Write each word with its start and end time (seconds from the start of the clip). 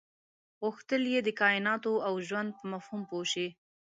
غوښتل 0.63 1.01
یې 1.13 1.19
د 1.23 1.29
کایناتو 1.41 1.93
او 2.07 2.13
ژوند 2.27 2.49
په 2.57 2.63
مفهوم 2.73 3.01
پوه 3.09 3.25
شي. 3.31 3.47